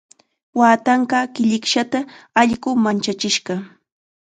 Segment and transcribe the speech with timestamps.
[0.59, 1.99] Waatanqaa killikshata
[2.45, 3.55] allqu manchachishqa.